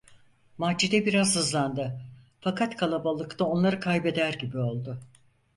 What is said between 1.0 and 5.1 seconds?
biraz hızlandı, fakat kalabalıkta onları kaybeder gibi oldu.